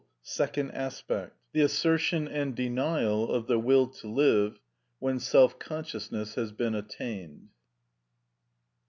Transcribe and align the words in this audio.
Second 0.23 0.71
Aspect. 0.71 1.37
The 1.53 1.61
Assertion 1.61 2.27
And 2.27 2.55
Denial 2.55 3.29
Of 3.31 3.45
The 3.45 3.59
Will 3.59 3.85
To 3.85 4.07
Live, 4.07 4.59
When 4.97 5.19
Self 5.19 5.59
Consciousness 5.59 6.33
Has 6.33 6.51
Been 6.51 6.73
Attained. 6.73 7.49